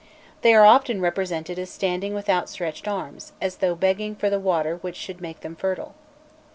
[0.41, 4.77] They are often represented as standing with outstretched arms, as though begging for the water
[4.77, 5.93] which should make them fertile.